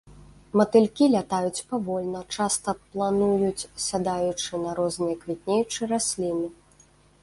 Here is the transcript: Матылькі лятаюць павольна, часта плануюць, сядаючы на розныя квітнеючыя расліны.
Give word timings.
Матылькі 0.61 1.09
лятаюць 1.15 1.65
павольна, 1.73 2.23
часта 2.37 2.75
плануюць, 2.89 3.69
сядаючы 3.87 4.65
на 4.67 4.71
розныя 4.83 5.15
квітнеючыя 5.25 5.85
расліны. 5.97 6.47